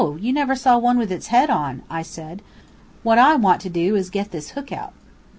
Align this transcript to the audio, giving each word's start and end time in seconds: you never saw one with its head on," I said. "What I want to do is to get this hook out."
you 0.19 0.33
never 0.33 0.55
saw 0.55 0.79
one 0.79 0.97
with 0.97 1.11
its 1.11 1.27
head 1.27 1.51
on," 1.51 1.83
I 1.87 2.01
said. 2.01 2.41
"What 3.03 3.19
I 3.19 3.35
want 3.35 3.61
to 3.61 3.69
do 3.69 3.95
is 3.95 4.07
to 4.07 4.11
get 4.13 4.31
this 4.31 4.49
hook 4.57 4.71
out." 4.71 4.93